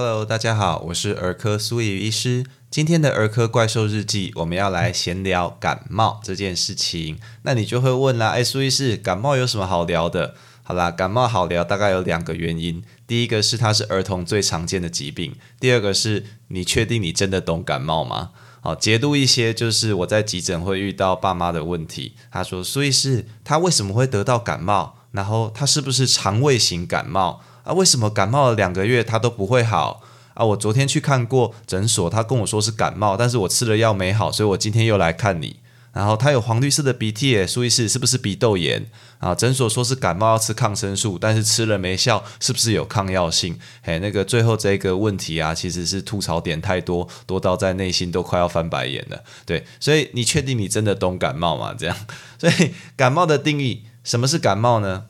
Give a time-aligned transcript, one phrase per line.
[0.00, 2.46] Hello，大家好，我是儿科苏怡医师。
[2.70, 7.18] 今天的儿科怪兽日记，我们要来闲聊感冒这件事情。
[7.42, 10.36] 那你就会问啦，哎，苏医师，感冒有什么好聊的？
[10.62, 12.84] 好啦，感冒好聊，大概有两个原因。
[13.08, 18.30] 第一个是它是儿童最常见的疾病，第二个是你确定你真的懂感冒吗？
[18.60, 22.14] 好，解读一些就是我在急诊会遇到爸妈的问题。
[22.30, 24.94] 他说，苏医师，他为什么会得到感冒？
[25.10, 27.40] 然后他是不是肠胃型感冒？
[27.64, 30.02] 啊，为什么感冒了两个月他都不会好？
[30.34, 35.60] 啊，我昨天去看过诊所，他跟我说是感冒，但是我吃了药没好，所以我今天又来看你。
[35.92, 38.88] 然后他有黄绿色的鼻涕，苏医师是不是鼻窦炎？
[39.18, 43.58] 啊，诊所说是感冒要吃抗生素，但是吃了没效，是不是有抗药性？
[43.82, 49.24] 嘿，那个最后这个问题啊，其实是吐槽点太多，多到在内心都快要翻白眼了。
[49.44, 51.74] 对，所以你确定你真的懂感冒吗？
[51.76, 51.96] 这样，
[52.38, 55.06] 所以感冒的定义，什么是感冒呢？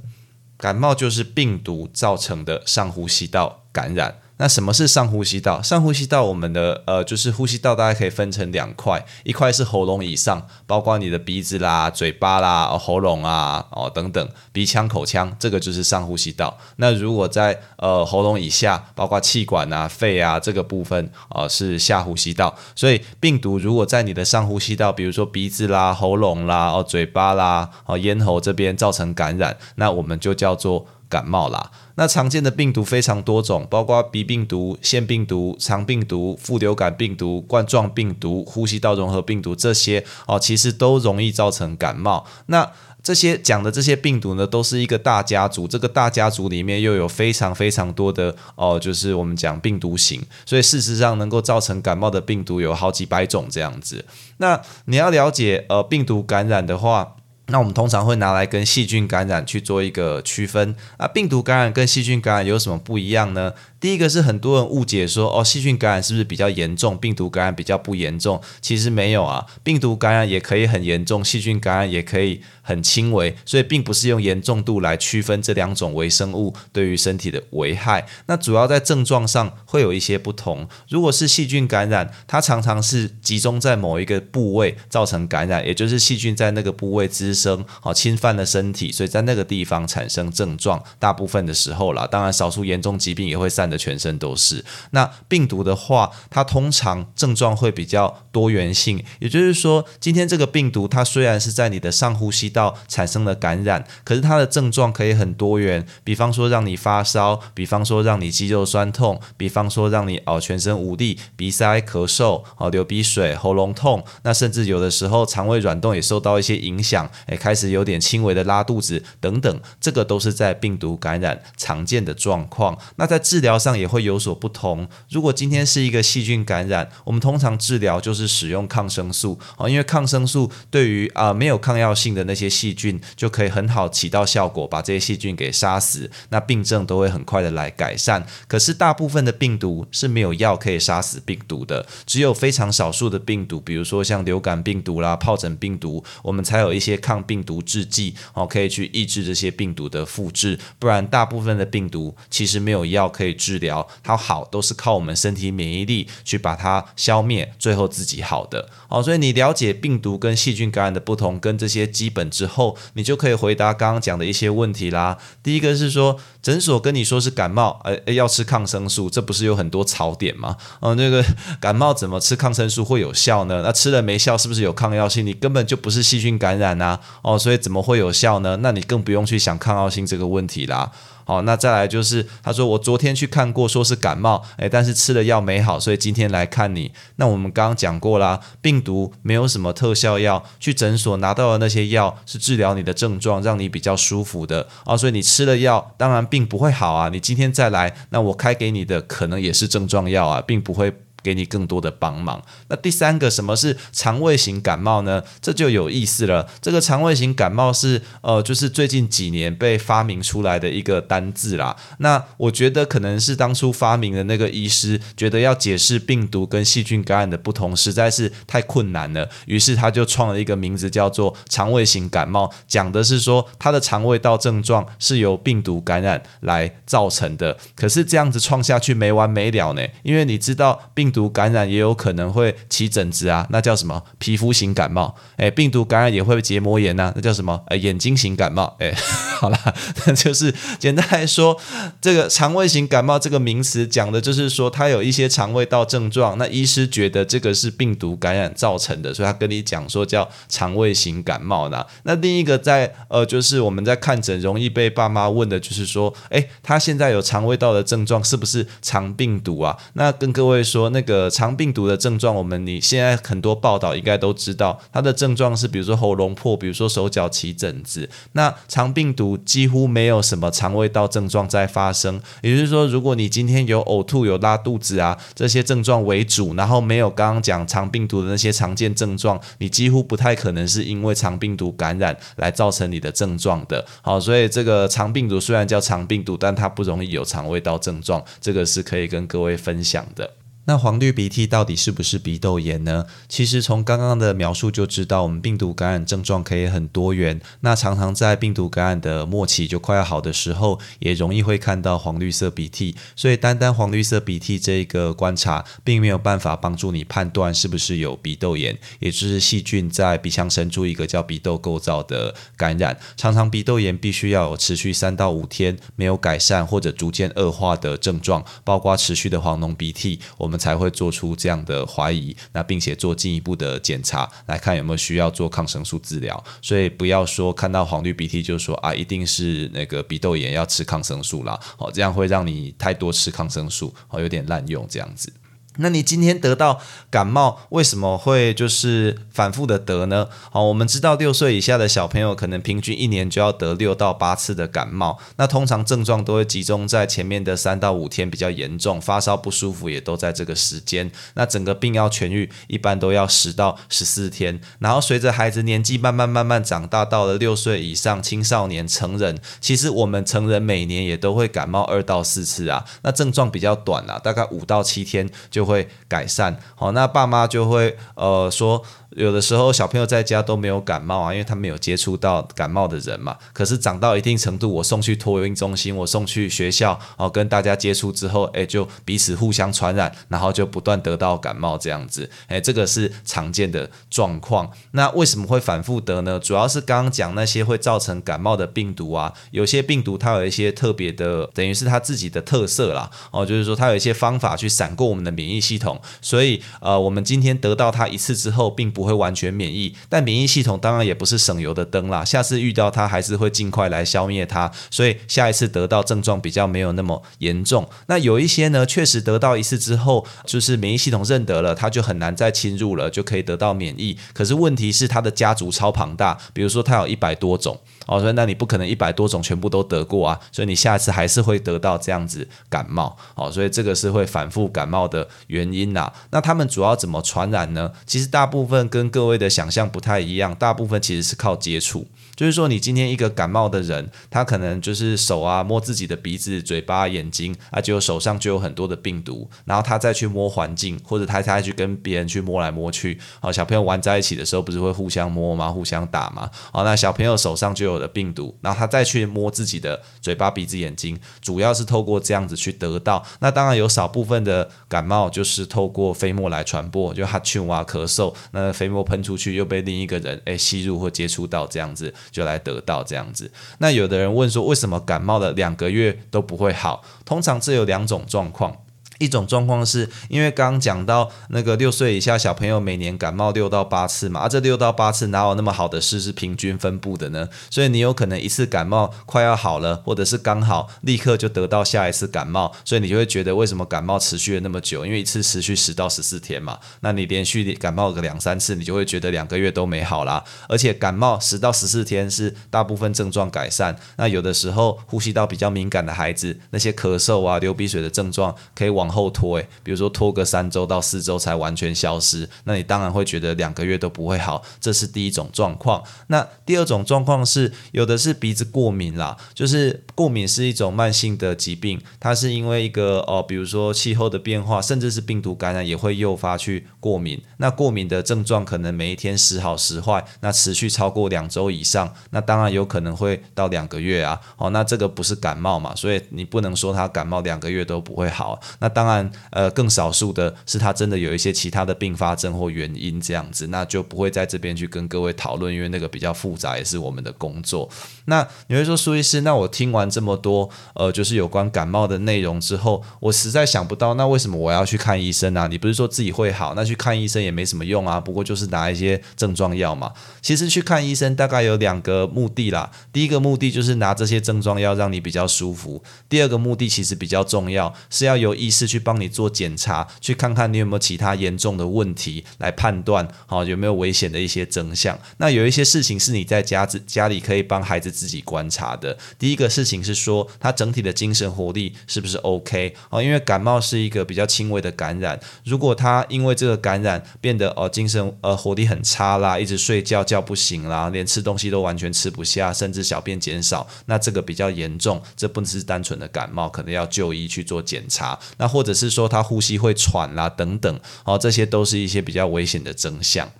[0.58, 4.20] 感冒就是病毒造成的上呼吸道感染。
[4.38, 5.60] 那什么是上呼吸道？
[5.60, 16.56] 上呼吸道，我们的呃，就是呼吸道，大概可以分成两块，一块是喉咙以上，包括你的鼻子啦、嘴巴啦、喉咙啊、哦等等，鼻腔、口腔，这个就是上呼吸道。
[16.76, 22.56] 那如果在呃喉咙以下，包括气管啊、肺啊这个部分，呃是下呼吸道。
[22.74, 30.86] 所以病毒如果在你的上呼吸道，比如说鼻子啦、喉咙啦、哦嘴巴啦、哦咽喉这边造成感染，那我们就叫做。
[31.10, 42.24] 感冒啦，那常见的病毒非常多种，包括鼻病毒、腺病毒、肠病毒、副流感病毒、冠状病毒、呼吸道融合病毒这些哦，其实都容易造成感冒。
[42.46, 42.70] 那
[43.02, 54.04] 这些讲的这些病毒呢，都是一个大家族，这个大家族里面又有非常非常多的哦，就是我们讲病毒型，所以事实上能够造成感冒的病毒有好几百种这样子。
[54.36, 57.16] 那你要了解呃病毒感染的话。
[57.50, 63.54] 那我们通常会拿来跟细菌感染去做一个区分啊，病毒感染跟细菌感染有什么不一样呢？
[63.80, 68.40] 第一个是很多人误解说，哦，细菌感染是不是比较严重，病毒感染比较不严重？
[68.60, 78.06] 其实没有啊，病毒感染也可以很严重，细菌感染也可以很轻微，所以并不是用严重度来区分这两种微生物对于身体的危害。
[78.26, 80.68] 那主要在症状上会有一些不同。
[80.88, 90.82] 如果是细菌感染，它常常是集中在某一个部位造成感染，也就是细菌在那个部位滋生，好侵犯了身体，所以在那个地方产生症状。
[90.98, 93.68] 大部分的时候啦，当然少数严重疾病也会散。
[93.68, 94.64] 的全身都是。
[94.92, 105.86] 那病毒的话，它通常症状会比较多元性，也就是说，今天这个病毒它虽然是在你的上呼吸道到产生了感染，可是它的症状可以很多元。
[106.04, 122.78] 比方说让你发烧，比方说让你肌肉酸痛，比方说让你哦全身无力、鼻塞、咳嗽、哦流鼻水、喉咙痛，那甚至有的时候肠胃软动也受到一些影响，诶，开始有点轻微的拉肚子等等，这个都是在病毒感染常见的状况。
[122.96, 123.58] 那在治疗。
[123.58, 124.88] 上也会有所不同。
[125.10, 138.26] 如果今天是一个细菌感染，我们通常治疗就是使用抗生素啊，因为抗生素对于啊没有抗药性的那些细菌就可以很好起到效果，把这些细菌给杀死，那病症都会很快的来改善。
[138.46, 150.58] 可是大部分的病毒是没有药可以杀死病毒的，只有非常少数的病毒，比如说像流感病毒啦、疱疹病毒，我们才有一些抗病毒制剂哦，可以去抑制这些病毒的复制。
[150.78, 153.38] 不然大部分的病毒其实没有药可以。
[153.38, 159.00] 治疗它好都是靠我们身体免疫力去把它消灭，最后自己好的哦。
[159.00, 165.18] 所以你了解病毒跟细菌感染的不同跟这些基本之后，你就可以回答刚刚讲的一些问题啦。
[165.42, 170.56] 第一个是说诊所跟你说是感冒，呃，要吃抗生素，这不是有很多槽点吗？
[170.78, 171.24] 哦，那个
[171.60, 173.62] 感冒怎么吃抗生素会有效呢？
[173.64, 175.26] 那吃了没效，是不是有抗药性？
[175.26, 177.00] 你根本就不是细菌感染啊！
[177.22, 178.58] 哦，所以怎么会有效呢？
[178.62, 180.92] 那你更不用去想抗药性这个问题啦。
[181.28, 186.90] 好，那再来就是他说我昨天去看过，说是感冒，诶，但是吃了药没好，所以今天来看你。
[187.16, 197.10] 那我们刚刚讲过啦，病毒没有什么特效药，去诊所拿到的那些药是治疗你的症状，让你比较舒服的啊，所以你吃了药，当然病不会好啊。
[197.10, 200.94] 你今天再来，那我开给你的可能也是症状药啊，并不会。
[201.28, 202.42] 给你更多的帮忙。
[202.68, 205.22] 那第三个，什么是肠胃型感冒呢？
[205.42, 206.48] 这就有意思了。
[206.62, 211.76] 这个肠胃型感冒是呃，就是最近几年被发明出来的一个单字啦。
[211.98, 227.58] 那我觉得可能是当初发明的那个医师觉得要解释病毒跟细菌感染的不同实在是太困难了，于是他就创了一个名字叫做肠胃型感冒，讲的是说他的肠胃道症状是由病毒感染来造成的。
[227.76, 231.17] 可是这样子创下去没完没了呢，因为你知道病毒。
[231.18, 235.12] 毒感染也有可能会起疹子啊，那叫什么皮肤型感冒？
[235.36, 237.60] 哎，病毒感染也会结膜炎呐，那叫什么？
[237.66, 238.76] 哎，眼睛型感冒？
[238.78, 238.94] 哎，
[239.40, 239.58] 好了，
[240.06, 241.60] 那就是简单来说，
[242.00, 251.84] 这个肠胃型感冒这个名词讲的就是说，它有一些肠胃道症状，那医师觉得这个是病毒感染造成的，所以他跟你讲说叫肠胃型感冒呢。
[252.04, 259.76] 那另一个在呃，就是我们在看诊容易被爸妈问的就是说，哎，他现在有肠胃道的症状，是不是肠病毒啊？
[259.94, 268.10] 那跟各位说，那那个肠病毒的症状，我们你现在很多报道应该都知道，它的症状是比如说喉咙破，比如说手脚起疹子。
[268.32, 283.86] 那肠病毒几乎没有什么肠胃道症状在发生，也就是说，如果你今天有呕吐、有拉肚子啊这些症状为主，然后没有刚刚讲肠病毒的那些常见症状，你几乎不太可能是因为肠病毒感染来造成你的症状的。
[284.02, 290.28] 好，所以这个肠病毒虽然叫肠病毒，但它不容易有肠胃道症状，这个是可以跟各位分享的。
[290.68, 293.06] 那黄绿鼻涕到底是不是鼻窦炎呢？
[293.26, 297.40] 其实从刚刚的描述就知道，我们病毒感染症状可以很多元。
[297.60, 302.94] 那常常在病毒感染的末期就快要好的时候，也容易会看到黄绿色鼻涕。
[303.16, 312.98] 所以单单黄绿色鼻涕这一个观察，并没有办法帮助你判断是不是有鼻窦炎，也就是细菌在鼻腔深处一个叫鼻窦构造的感染。
[313.16, 326.42] 常常鼻窦炎必须要有持续三到五天没有改善或者逐渐恶化的症状，包括持续的黄脓鼻涕，我们才会做出这样的怀疑，那并且做进一步的检查，来看有没有需要做抗生素治疗。
[326.60, 331.58] 所以不要说看到黄绿鼻涕就说啊，一定是那个鼻窦炎要吃抗生素啦。
[331.78, 335.32] 哦，这样会让你太多吃抗生素，哦，有点滥用这样子。
[335.80, 336.80] 那你今天得到
[337.10, 340.28] 感冒，为什么会就是反复的得呢？
[340.50, 351.10] 好，我们知道六岁以下的小朋友可能平均一年就要得六到八次的感冒，那通常症状都会集中在前面的三到五天比较严重，发烧不舒服也都在这个时间。
[351.34, 354.60] 那整个病要痊愈，一般都要十到十四天。
[354.80, 362.84] 然后随着孩子年纪慢慢慢慢长大，到了六岁以上，青少年、成人，其实我们成人每年也都会感冒二到四次啊。
[363.02, 365.67] 那症状比较短啊，大概五到七天就。
[365.68, 368.82] 会改善，好，那爸妈就会呃说。
[369.18, 373.36] 有的时候小朋友在家都没有感冒啊，因为他没有接触到感冒的人嘛。
[373.52, 382.30] 可是长到一定程度，我送去托婴中心，我送去学校，哦，跟大家接触之后，哎，就彼此互相传染，然后就不断得到感冒这样子。
[382.46, 384.70] 哎，这个是常见的状况。
[384.92, 386.38] 那为什么会反复得呢？
[386.38, 393.10] 主要是刚刚讲那些会造成感冒的病毒啊，有些病毒它有一些特别的，等于是它自己的特色啦。
[393.32, 402.22] 哦，就是说它有一些方法去闪过我们的免疫系统，所以呃，我们今天得到它一次之后，并不会完全免疫，但免疫系统当然也不是省油的灯啦。
[402.22, 407.88] 下次遇到它，还是会尽快来消灭它，所以下一次得到症状比较没有那么严重。
[408.06, 414.18] 那有一些呢，确实得到一次之后，就是免疫系统认得了，它就很难再侵入了，就可以得到免疫。
[414.34, 426.12] 可是问题是它的家族超庞大，比如说它有一百多种哦，所以那你不可能一百多种全部都得过啊，所以你下次还是会得到这样子感冒哦，所以这个是会反复感冒的原因呐。
[426.30, 427.92] 那他们主要怎么传染呢？
[428.06, 432.06] 其实大部分跟各位的想象不太一样，大部分其实是靠接触。
[432.38, 443.18] 就是说，你今天一个感冒的人，他可能就是手啊摸自己的鼻子、嘴巴、眼睛啊，就手上就有很多的病毒，然后他再去摸环境，或者他再去跟别人去摸来摸去。
[443.40, 445.68] 好，小朋友玩在一起的时候，不是会互相摸吗？
[445.68, 446.48] 互相打吗？
[446.72, 453.26] 好，那小朋友手上就有了病毒，然后他再去摸自己的嘴巴、鼻子、眼睛，主要是透过这样子去得到。
[453.40, 462.14] 那当然有少部分的感冒就是透过飞沫来传播，就哈欠啊、咳嗽，那飞沫喷出去又被另一个人诶吸入或接触到这样子。
[462.30, 463.50] 就来得到这样子。
[463.78, 467.02] 那有的人问说，为什么感冒了两个月都不会好？
[467.24, 468.76] 通常这有两种状况。
[469.18, 477.48] 一种状况是因为刚刚讲到那个六岁以下小朋友每年感冒六到八次嘛，啊这六到八次哪有那么好的事是平均分布的呢？
[477.68, 485.04] 所以你有可能一次感冒快要好了，或者是刚好立刻就得到下一次感冒，所以你就会觉得为什么感冒持续了那么久？
[485.04, 490.44] 因为一次持续十到十四天嘛，那你连续感冒个两三次，你就会觉得两个月都没好啦。
[490.68, 499.07] 而且感冒十到十四天是大部分症状改善，那有的时候呼吸道比较敏感的孩子，那些咳嗽啊、流鼻水的症状可以往。
[499.08, 506.02] 后拖诶，比如说拖个三周到四周才完全消失，那你当然会觉得两个月都不会好，这是第一种状况。
[506.28, 517.42] 那第二种状况是，有的是鼻子过敏啦，就是过敏是一种慢性的疾病，它是因为一个哦，比如说气候的变化，甚至是病毒感染也会诱发去过敏。
[517.58, 524.40] 那过敏的症状可能每一天时好时坏，那持续超过两周以上，那当然有可能会到两个月啊。
[524.56, 528.58] 哦，那这个不是感冒嘛，所以你不能说他感冒两个月都不会好。
[528.80, 537.88] 那当然，呃，更少数的是他真的有一些其他的并发症或原因这样子，那就不会在这边去跟各位讨论，因为那个比较复杂，也是我们的工作。
[538.24, 545.68] 那你会说苏医师，那我听完这么多，呃，就是有关感冒的内容之后，我实在想不到，那为什么我要去看医生啊？
[545.68, 550.12] 你不是说自己会好，那去看医生也没什么用啊，不过就是拿一些症状药嘛。
[550.42, 565.18] 其实去看医生大概有两个目的啦，第一个目的就是拿这些症状药让你比较舒服，第二个目的其实比较重要，是要由医师去帮你做检查，去看看你有没有其他严重的问题，来判断好有没有危险的一些征象。
[565.36, 569.16] 那有一些事情是你在家自家里可以帮孩子自己观察的。
[569.38, 573.22] 第一个事情是说他整体的精神活力是不是 OK 哦？
[573.22, 588.38] 因为感冒是一个比较轻微的感染，如果他因为这个感染变得哦精神呃活力很差啦，一直睡觉叫不醒啦，连吃东西都完全吃不下，甚至小便减少，那这个比较严重，这不是单纯的感冒，可能要就医去做检查。
[588.56, 593.50] 那或或者是说他呼吸会喘啦等等，哦，这些都是一些比较危险的征象。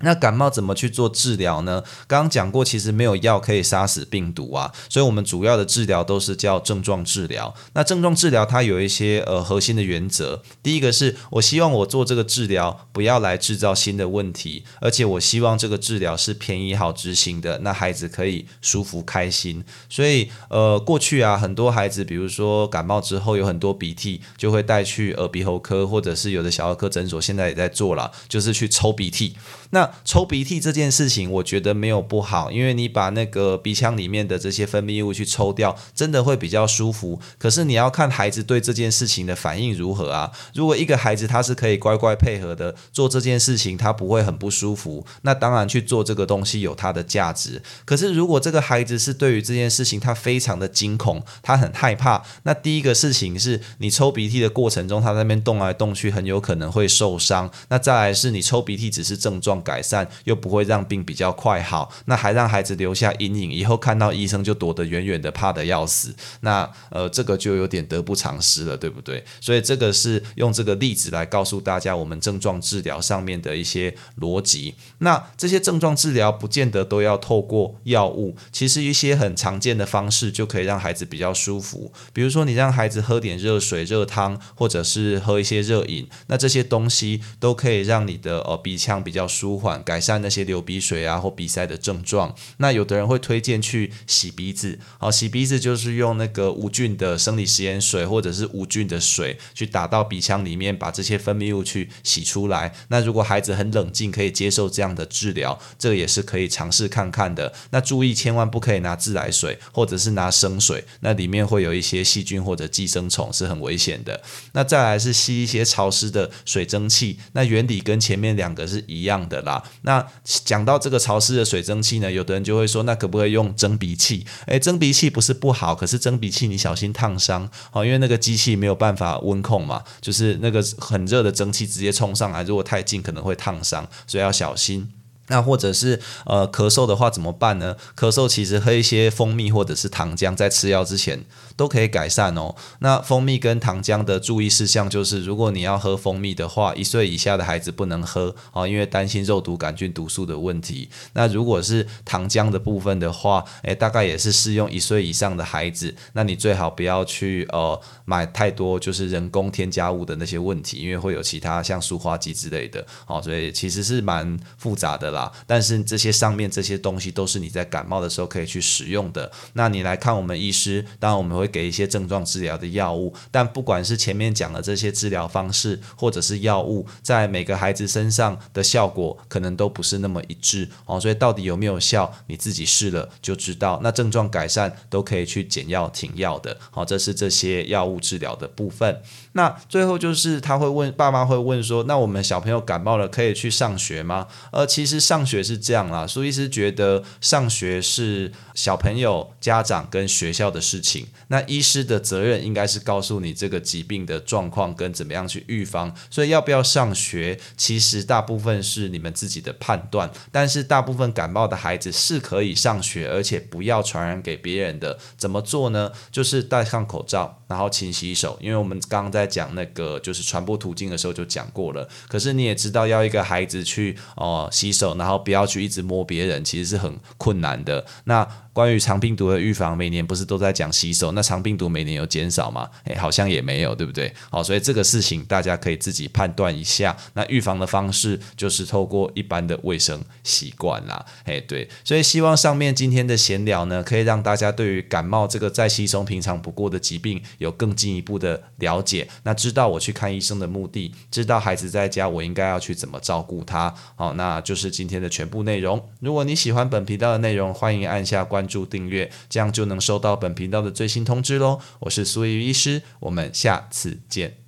[0.00, 1.82] 那感冒怎么去做治疗呢？
[2.06, 7.54] 刚刚讲过，其实没有药可以杀死病毒啊，所以我们主要的治疗都是叫症状治疗。
[7.72, 19.64] 那症状治疗它有一些呃核心的原则，第一个是我希望我做这个治疗不要来制造新的问题，而且我希望这个治疗是便宜好执行的，那孩子可以舒服开心。
[19.88, 29.36] 所以呃过去啊很多孩子，比如说感冒之后有很多鼻涕，就会带去耳鼻喉科或者是有的小儿科诊所现在也在做了，就是去抽鼻涕。
[29.70, 37.20] 那抽鼻涕这件事情，我觉得没有不好，因为你把那个鼻腔里面的这些分泌物去抽掉，真的会比较舒服。
[37.38, 40.30] 可是你要看孩子对这件事情的反应如何啊？
[40.54, 47.62] 如果一个孩子他是可以乖乖配合的做这件事情，他不会很不舒服，那当然去做这个东西有它的价值。
[47.84, 57.50] 可是如果这个孩子是对于这件事情他非常的惊恐，他很害怕，那第一个事情是你抽鼻涕的过程中，他那边动来动去，很有可能会受伤。
[57.68, 60.08] 那再来是你抽鼻涕只是症状改改善。
[60.24, 66.14] 又不会让病比较快好，那还让孩子留下阴影，以后看到医生就躲得远远的，怕得要死。
[66.40, 69.22] 那呃，这个就有点得不偿失了，对不对？
[69.40, 74.74] 所以这个是用这个例子来告诉大家，我们症状治疗上面的一些逻辑。
[74.98, 81.92] 那这些症状治疗不见得都要透过药物，其实一些很常见的方式就可以让孩子比较舒服。
[82.12, 89.65] 比如说，你让孩子喝点热水、热汤，或者是喝一些热饮，那这些东西都可以让你的呃鼻腔比较舒缓。
[89.84, 94.78] 改善那些流鼻水啊或鼻塞的症状，那有的人会推荐去洗鼻子。
[94.98, 102.72] 好，洗鼻子就是用那个无菌的生理食盐水或者是无菌的水去打到鼻腔里面，把这些分泌物去洗出来。
[102.88, 107.52] 那如果孩子很冷静，可以接受这样的治疗，这个也是可以尝试看看的。
[107.70, 114.22] 那注意千万不可以拿自来水或者是拿生水，那里面会有一些细菌或者寄生虫，是很危险的。
[114.52, 119.55] 那再来是吸一些潮湿的水蒸气，那原理跟前面两个是一样的啦。
[119.82, 124.26] 那讲到这个潮湿的水蒸气呢，有的人就会说，那可不可以用蒸鼻器？
[124.46, 134.92] 诶，蒸鼻器不是不好，可是蒸鼻器你小心烫伤哦，因为那个机器没有办法温控嘛，就是那个很热的蒸汽直接冲上来，如果太近可能会烫伤，所以要小心。
[135.28, 137.76] 那或者是呃咳嗽的话怎么办呢？
[137.96, 141.24] 咳嗽其实喝一些蜂蜜或者是糖浆，在吃药之前
[141.56, 142.54] 都可以改善哦。
[142.80, 150.88] 那蜂蜜跟糖浆的注意事项就是，如果你要喝蜂蜜的话，一岁以下的孩子不能喝哦，因为担心肉毒杆菌毒素的问题。
[151.14, 155.94] 那如果是糖浆的部分的话，诶，大概也是适用一岁以上的孩子。
[156.12, 165.15] 那你最好不要去呃买太多就是人工添加物的那些问题，因为会有其他像塑化剂之类的哦，所以其实是蛮复杂的。
[165.46, 169.30] 但是这些上面这些东西都是你在感冒的时候可以去使用的。
[169.52, 173.14] 那你来看我们医师，当然我们会给一些症状治疗的药物。
[173.30, 181.00] 但不管是前面讲的这些治疗方式，或者是药物，在每个孩子身上的效果可能都不是那么一致哦。
[181.00, 183.80] 所以到底有没有效，你自己试了就知道。
[183.82, 186.58] 那症状改善都可以去减药停药的。
[186.70, 189.00] 好，这是这些药物治疗的部分。
[189.32, 194.26] 那最后就是他会问爸妈会问说，那我们小朋友感冒了可以去上学吗？
[194.50, 195.05] 呃，其实。
[195.06, 201.06] 上学是这样啦，苏医师觉得上学是小朋友、家长跟学校的事情。
[201.28, 205.94] 那医师的责任应该是告诉你这个疾病的状况跟怎么样去预防。
[206.10, 210.10] 所以要不要上学，其实大部分是你们自己的判断。
[210.32, 214.98] 但是大部分感冒的孩子是可以上学，而且不要传染给别人的。
[215.16, 215.92] 怎么做呢？
[216.10, 218.36] 就是戴上口罩，然后勤洗手。
[218.40, 221.88] 因为我们刚刚在讲那个就是传播途径的时候就讲过了。
[222.08, 224.95] 可是你也知道，要一个孩子去哦洗手。
[224.96, 227.84] 然后不要去一直摸别人，其实是很困难的。
[228.04, 228.26] 那
[228.56, 231.12] 关于肠病毒的预防，每年不是都在讲洗手？
[231.12, 232.66] 那肠病毒每年有减少吗？
[232.84, 234.10] 诶，好像也没有，对不对？
[234.30, 236.96] 好，所以这个事情大家可以自己判断一下。
[237.12, 241.04] 那预防的方式就是透过一般的卫生习惯啦。
[241.26, 249.06] 诶，对，所以希望上面今天的闲聊呢，可以让大家对于感冒这个再稀松平常不过的疾病有更进一步的了解。
[249.24, 253.74] 那知道我去看医生的目的，知道孩子在家我应该要去怎么照顾他。
[253.96, 255.86] 好，那就是今天的全部内容。
[256.00, 261.60] 如果你喜欢本频道的内容，欢迎按下关关注订阅，这样就能收到本频道的最新通知喽。
[261.80, 264.45] 我是苏怡医师，我们下次见。